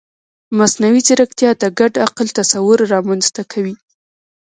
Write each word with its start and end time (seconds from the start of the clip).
مصنوعي 0.57 1.01
ځیرکتیا 1.07 1.51
د 1.61 1.63
ګډ 1.79 1.93
عقل 2.05 2.27
تصور 2.39 2.77
رامنځته 2.93 3.43
کوي. 3.51 3.75